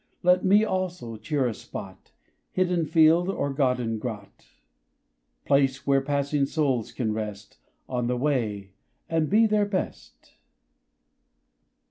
[0.23, 2.11] Let me, also, cheer a spot,
[2.53, 4.47] Hidden field or garden grot
[5.45, 8.71] Place where passing souls can rest On the way
[9.07, 10.37] and be their best.